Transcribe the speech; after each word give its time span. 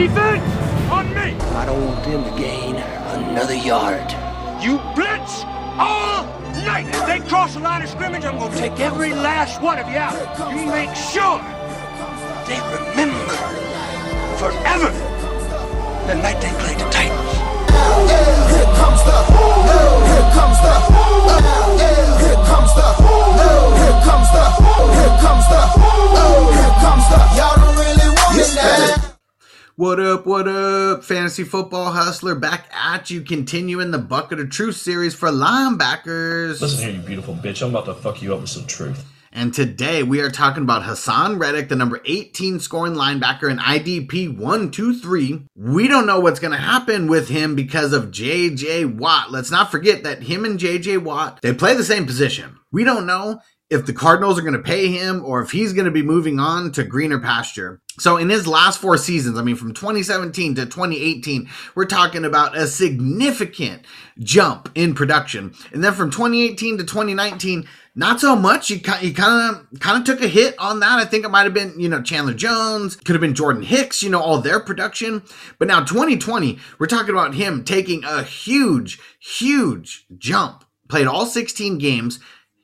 Defense 0.00 0.42
on 0.90 1.10
me. 1.10 1.36
I 1.60 1.66
don't 1.66 1.84
want 1.84 2.02
them 2.04 2.24
to 2.24 2.30
gain 2.40 2.76
another 2.76 3.54
yard. 3.54 4.10
You 4.64 4.78
blitz 4.94 5.44
all 5.76 6.24
night. 6.64 6.86
If 6.88 7.04
they 7.04 7.20
cross 7.28 7.52
the 7.52 7.60
line 7.60 7.82
of 7.82 7.90
scrimmage, 7.90 8.24
I'm 8.24 8.38
gonna 8.38 8.56
take 8.56 8.80
every 8.80 9.12
last 9.12 9.60
one 9.60 9.78
of 9.78 9.86
you 9.90 9.98
out. 9.98 10.16
You 10.56 10.64
make 10.64 10.94
sure 10.96 11.38
they 12.48 12.58
remember 12.78 13.36
forever 14.40 14.90
the 16.06 16.14
night 16.14 16.40
they 16.40 16.52
played 16.62 16.78
the 16.78 16.88
Titans. 16.88 17.32
Here 18.56 18.64
comes 18.80 19.04
the, 19.04 19.29
What 29.80 29.98
up, 29.98 30.26
what 30.26 30.46
up, 30.46 31.04
fantasy 31.04 31.42
football 31.42 31.90
hustler? 31.92 32.34
Back 32.34 32.68
at 32.70 33.08
you, 33.08 33.22
continuing 33.22 33.92
the 33.92 33.98
Bucket 33.98 34.38
of 34.38 34.50
Truth 34.50 34.76
series 34.76 35.14
for 35.14 35.30
linebackers. 35.30 36.60
Listen 36.60 36.86
here, 36.86 37.00
you 37.00 37.06
beautiful 37.06 37.34
bitch. 37.34 37.62
I'm 37.62 37.70
about 37.70 37.86
to 37.86 37.94
fuck 37.94 38.20
you 38.20 38.34
up 38.34 38.42
with 38.42 38.50
some 38.50 38.66
truth. 38.66 39.10
And 39.32 39.54
today 39.54 40.02
we 40.02 40.20
are 40.20 40.30
talking 40.30 40.64
about 40.64 40.82
Haason 40.82 41.40
Reddick, 41.40 41.70
the 41.70 41.76
number 41.76 42.02
18 42.04 42.60
scoring 42.60 42.92
linebacker 42.92 43.50
in 43.50 43.56
IDP 43.56 44.36
123. 44.36 45.46
We 45.56 45.88
don't 45.88 46.06
know 46.06 46.20
what's 46.20 46.40
going 46.40 46.52
to 46.52 46.58
happen 46.58 47.06
with 47.06 47.30
him 47.30 47.54
because 47.54 47.94
of 47.94 48.10
JJ 48.10 48.98
Watt. 48.98 49.30
Let's 49.30 49.50
not 49.50 49.70
forget 49.70 50.02
that 50.02 50.24
him 50.24 50.44
and 50.44 50.60
JJ 50.60 51.04
Watt, 51.04 51.40
they 51.40 51.54
play 51.54 51.74
the 51.74 51.84
same 51.84 52.04
position. 52.04 52.58
We 52.70 52.84
don't 52.84 53.06
know 53.06 53.40
if 53.70 53.86
the 53.86 53.92
Cardinals 53.92 54.38
are 54.38 54.42
going 54.42 54.52
to 54.52 54.58
pay 54.58 54.88
him 54.88 55.24
or 55.24 55.40
if 55.40 55.52
he's 55.52 55.72
going 55.72 55.84
to 55.84 55.90
be 55.92 56.02
moving 56.02 56.40
on 56.40 56.72
to 56.72 56.82
greener 56.82 57.20
pasture. 57.20 57.80
So 57.98 58.16
in 58.16 58.28
his 58.28 58.46
last 58.46 58.80
four 58.80 58.96
seasons, 58.98 59.38
I 59.38 59.42
mean 59.42 59.56
from 59.56 59.72
2017 59.72 60.56
to 60.56 60.66
2018, 60.66 61.48
we're 61.74 61.84
talking 61.84 62.24
about 62.24 62.56
a 62.56 62.66
significant 62.66 63.86
jump 64.18 64.70
in 64.74 64.94
production. 64.94 65.54
And 65.72 65.84
then 65.84 65.92
from 65.92 66.10
2018 66.10 66.78
to 66.78 66.84
2019, 66.84 67.68
not 67.94 68.20
so 68.20 68.36
much. 68.36 68.68
He, 68.68 68.80
kind 68.80 69.14
of 69.14 69.80
kind 69.80 69.98
of 69.98 70.04
took 70.04 70.24
a 70.24 70.28
hit 70.28 70.54
on 70.58 70.80
that. 70.80 70.98
I 70.98 71.04
think 71.04 71.24
it 71.24 71.30
might 71.30 71.44
have 71.44 71.54
been, 71.54 71.78
you 71.78 71.88
know, 71.88 72.02
Chandler 72.02 72.34
Jones, 72.34 72.96
could 72.96 73.14
have 73.14 73.20
been 73.20 73.34
Jordan 73.34 73.62
Hicks, 73.62 74.02
you 74.02 74.10
know, 74.10 74.20
all 74.20 74.38
their 74.38 74.60
production. 74.60 75.22
But 75.58 75.68
now 75.68 75.84
2020, 75.84 76.58
we're 76.78 76.86
talking 76.86 77.10
about 77.10 77.34
him 77.34 77.64
taking 77.64 78.04
a 78.04 78.22
huge, 78.22 79.00
huge 79.20 80.06
jump. 80.18 80.64
Played 80.88 81.06
all 81.06 81.26
16 81.26 81.78
games, 81.78 82.18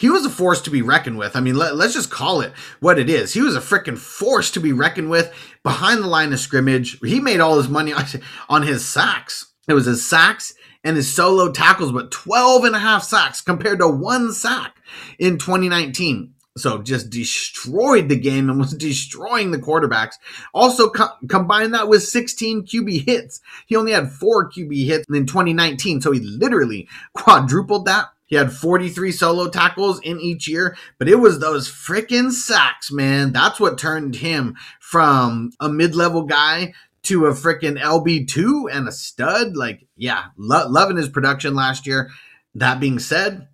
he 0.00 0.08
was 0.08 0.24
a 0.24 0.30
force 0.30 0.62
to 0.62 0.70
be 0.70 0.80
reckoned 0.80 1.18
with. 1.18 1.36
I 1.36 1.40
mean, 1.40 1.56
let, 1.56 1.74
us 1.74 1.92
just 1.92 2.10
call 2.10 2.40
it 2.40 2.54
what 2.80 2.98
it 2.98 3.10
is. 3.10 3.34
He 3.34 3.42
was 3.42 3.54
a 3.54 3.60
freaking 3.60 3.98
force 3.98 4.50
to 4.52 4.60
be 4.60 4.72
reckoned 4.72 5.10
with 5.10 5.30
behind 5.62 6.02
the 6.02 6.06
line 6.06 6.32
of 6.32 6.40
scrimmage. 6.40 6.98
He 7.00 7.20
made 7.20 7.38
all 7.38 7.58
his 7.58 7.68
money 7.68 7.92
on 8.48 8.62
his 8.62 8.82
sacks. 8.82 9.52
It 9.68 9.74
was 9.74 9.84
his 9.84 10.08
sacks 10.08 10.54
and 10.82 10.96
his 10.96 11.12
solo 11.12 11.52
tackles, 11.52 11.92
but 11.92 12.10
12 12.10 12.64
and 12.64 12.74
a 12.74 12.78
half 12.78 13.02
sacks 13.02 13.42
compared 13.42 13.80
to 13.80 13.88
one 13.88 14.32
sack 14.32 14.74
in 15.18 15.36
2019. 15.36 16.32
So 16.56 16.80
just 16.80 17.10
destroyed 17.10 18.08
the 18.08 18.18
game 18.18 18.48
and 18.48 18.58
was 18.58 18.72
destroying 18.78 19.50
the 19.50 19.58
quarterbacks. 19.58 20.14
Also 20.54 20.88
co- 20.88 21.12
combine 21.28 21.72
that 21.72 21.88
with 21.88 22.04
16 22.04 22.62
QB 22.62 23.06
hits. 23.06 23.42
He 23.66 23.76
only 23.76 23.92
had 23.92 24.10
four 24.10 24.50
QB 24.50 24.86
hits 24.86 25.04
in 25.10 25.26
2019. 25.26 26.00
So 26.00 26.10
he 26.10 26.20
literally 26.20 26.88
quadrupled 27.12 27.84
that 27.84 28.06
he 28.30 28.36
had 28.36 28.52
43 28.52 29.10
solo 29.10 29.48
tackles 29.48 30.00
in 30.00 30.20
each 30.20 30.48
year, 30.48 30.76
but 30.98 31.08
it 31.08 31.16
was 31.16 31.40
those 31.40 31.68
freaking 31.68 32.30
sacks, 32.30 32.92
man. 32.92 33.32
That's 33.32 33.58
what 33.58 33.76
turned 33.76 34.14
him 34.14 34.56
from 34.78 35.50
a 35.58 35.68
mid 35.68 35.96
level 35.96 36.22
guy 36.22 36.72
to 37.02 37.26
a 37.26 37.32
freaking 37.32 37.76
LB2 37.76 38.72
and 38.72 38.86
a 38.86 38.92
stud. 38.92 39.56
Like, 39.56 39.84
yeah, 39.96 40.26
lo- 40.38 40.68
loving 40.68 40.96
his 40.96 41.08
production 41.08 41.54
last 41.54 41.88
year. 41.88 42.10
That 42.54 42.78
being 42.78 43.00
said, 43.00 43.48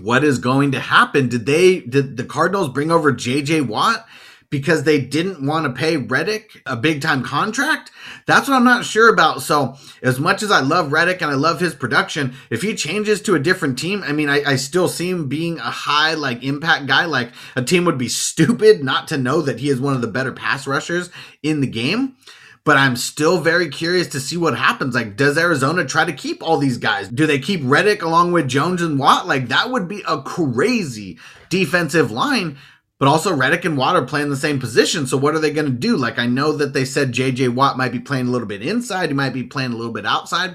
what 0.00 0.24
is 0.24 0.38
going 0.38 0.72
to 0.72 0.80
happen? 0.80 1.28
Did 1.28 1.46
they, 1.46 1.80
did 1.80 2.16
the 2.16 2.24
Cardinals 2.24 2.70
bring 2.70 2.90
over 2.90 3.12
JJ 3.12 3.68
Watt? 3.68 4.04
Because 4.52 4.84
they 4.84 5.00
didn't 5.00 5.44
want 5.44 5.64
to 5.64 5.72
pay 5.72 5.96
Reddick 5.96 6.60
a 6.66 6.76
big 6.76 7.00
time 7.00 7.24
contract? 7.24 7.90
That's 8.26 8.46
what 8.46 8.54
I'm 8.54 8.64
not 8.64 8.84
sure 8.84 9.08
about. 9.08 9.40
So, 9.40 9.76
as 10.02 10.20
much 10.20 10.42
as 10.42 10.50
I 10.50 10.60
love 10.60 10.92
Reddick 10.92 11.22
and 11.22 11.30
I 11.30 11.34
love 11.34 11.58
his 11.58 11.74
production, 11.74 12.34
if 12.50 12.60
he 12.60 12.74
changes 12.74 13.22
to 13.22 13.34
a 13.34 13.40
different 13.40 13.78
team, 13.78 14.04
I 14.04 14.12
mean, 14.12 14.28
I, 14.28 14.42
I, 14.44 14.56
still 14.56 14.88
see 14.88 15.08
him 15.08 15.26
being 15.26 15.58
a 15.58 15.70
high, 15.70 16.12
like, 16.14 16.44
impact 16.44 16.86
guy. 16.86 17.06
Like, 17.06 17.32
a 17.56 17.62
team 17.62 17.86
would 17.86 17.96
be 17.96 18.10
stupid 18.10 18.84
not 18.84 19.08
to 19.08 19.16
know 19.16 19.40
that 19.40 19.58
he 19.58 19.70
is 19.70 19.80
one 19.80 19.94
of 19.94 20.02
the 20.02 20.06
better 20.06 20.32
pass 20.32 20.66
rushers 20.66 21.08
in 21.42 21.62
the 21.62 21.66
game. 21.66 22.16
But 22.64 22.76
I'm 22.76 22.94
still 22.94 23.40
very 23.40 23.70
curious 23.70 24.08
to 24.08 24.20
see 24.20 24.36
what 24.36 24.56
happens. 24.56 24.94
Like, 24.94 25.16
does 25.16 25.38
Arizona 25.38 25.86
try 25.86 26.04
to 26.04 26.12
keep 26.12 26.42
all 26.42 26.58
these 26.58 26.76
guys? 26.76 27.08
Do 27.08 27.26
they 27.26 27.38
keep 27.38 27.62
Reddick 27.64 28.02
along 28.02 28.32
with 28.32 28.48
Jones 28.48 28.82
and 28.82 28.98
Watt? 28.98 29.26
Like, 29.26 29.48
that 29.48 29.70
would 29.70 29.88
be 29.88 30.04
a 30.06 30.22
crazy 30.22 31.18
defensive 31.48 32.12
line 32.12 32.58
but 33.02 33.08
also 33.08 33.34
Reddick 33.34 33.64
and 33.64 33.76
Watt 33.76 33.96
are 33.96 34.06
playing 34.06 34.30
the 34.30 34.36
same 34.36 34.60
position. 34.60 35.08
So 35.08 35.16
what 35.16 35.34
are 35.34 35.40
they 35.40 35.50
going 35.50 35.66
to 35.66 35.72
do? 35.72 35.96
Like 35.96 36.20
I 36.20 36.26
know 36.26 36.52
that 36.52 36.72
they 36.72 36.84
said 36.84 37.10
JJ 37.10 37.52
Watt 37.52 37.76
might 37.76 37.90
be 37.90 37.98
playing 37.98 38.28
a 38.28 38.30
little 38.30 38.46
bit 38.46 38.62
inside, 38.62 39.08
he 39.08 39.12
might 39.12 39.32
be 39.32 39.42
playing 39.42 39.72
a 39.72 39.76
little 39.76 39.92
bit 39.92 40.06
outside. 40.06 40.54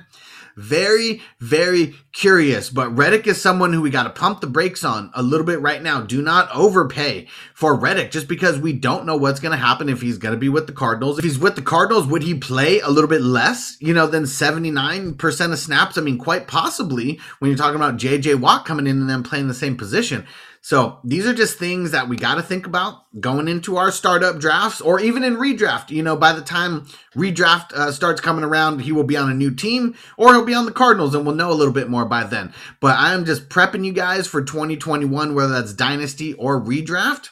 Very, 0.55 1.21
very 1.41 1.93
curious. 2.13 2.69
But 2.69 2.95
Reddick 2.97 3.27
is 3.27 3.41
someone 3.41 3.73
who 3.73 3.81
we 3.81 3.89
got 3.89 4.03
to 4.03 4.09
pump 4.09 4.39
the 4.39 4.47
brakes 4.47 4.85
on 4.85 5.11
a 5.13 5.21
little 5.21 5.45
bit 5.45 5.59
right 5.59 5.83
now. 5.83 5.99
Do 5.99 6.21
not 6.21 6.49
overpay 6.55 7.27
for 7.53 7.75
Reddick 7.75 8.11
just 8.11 8.29
because 8.29 8.57
we 8.57 8.71
don't 8.71 9.05
know 9.05 9.17
what's 9.17 9.41
going 9.41 9.51
to 9.51 9.57
happen 9.57 9.89
if 9.89 10.01
he's 10.01 10.17
going 10.17 10.33
to 10.33 10.39
be 10.39 10.49
with 10.49 10.67
the 10.67 10.73
Cardinals. 10.73 11.19
If 11.19 11.25
he's 11.25 11.37
with 11.37 11.57
the 11.57 11.61
Cardinals, 11.61 12.07
would 12.07 12.23
he 12.23 12.33
play 12.33 12.79
a 12.79 12.89
little 12.89 13.09
bit 13.09 13.21
less, 13.21 13.75
you 13.81 13.93
know, 13.93 14.07
than 14.07 14.23
79% 14.23 15.51
of 15.51 15.59
snaps? 15.59 15.97
I 15.97 16.01
mean, 16.01 16.17
quite 16.17 16.47
possibly 16.47 17.19
when 17.39 17.51
you're 17.51 17.57
talking 17.57 17.75
about 17.75 17.97
JJ 17.97 18.39
Watt 18.39 18.65
coming 18.65 18.87
in 18.87 19.01
and 19.01 19.09
then 19.09 19.21
playing 19.21 19.49
the 19.49 19.53
same 19.53 19.75
position. 19.75 20.25
So 20.61 20.99
these 21.03 21.25
are 21.25 21.33
just 21.33 21.57
things 21.57 21.91
that 21.91 22.09
we 22.09 22.17
got 22.17 22.35
to 22.35 22.41
think 22.41 22.65
about 22.65 23.03
going 23.19 23.47
into 23.47 23.77
our 23.77 23.91
startup 23.91 24.39
drafts 24.39 24.81
or 24.81 24.99
even 24.99 25.23
in 25.23 25.37
redraft. 25.37 25.89
You 25.91 26.03
know, 26.03 26.15
by 26.15 26.33
the 26.33 26.41
time 26.41 26.87
redraft 27.15 27.71
uh, 27.73 27.91
starts 27.91 28.19
coming 28.19 28.43
around, 28.43 28.79
he 28.79 28.91
will 28.91 29.03
be 29.03 29.17
on 29.17 29.29
a 29.29 29.33
new 29.33 29.53
team 29.53 29.95
or 30.17 30.33
he'll 30.33 30.45
be 30.45 30.53
on 30.53 30.65
the 30.65 30.71
Cardinals 30.71 31.15
and 31.15 31.25
we'll 31.25 31.35
know 31.35 31.51
a 31.51 31.53
little 31.53 31.73
bit 31.73 31.89
more 31.89 32.05
by 32.05 32.23
then. 32.23 32.53
But 32.81 32.97
I 32.97 33.13
am 33.13 33.25
just 33.25 33.49
prepping 33.49 33.85
you 33.85 33.93
guys 33.93 34.27
for 34.27 34.43
2021, 34.43 35.35
whether 35.35 35.53
that's 35.53 35.73
dynasty 35.73 36.33
or 36.33 36.61
redraft. 36.61 37.29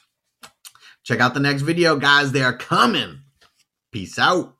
Check 1.03 1.19
out 1.19 1.33
the 1.33 1.39
next 1.39 1.63
video, 1.63 1.97
guys. 1.97 2.31
They 2.31 2.41
are 2.41 2.55
coming. 2.55 3.21
Peace 3.91 4.17
out. 4.17 4.53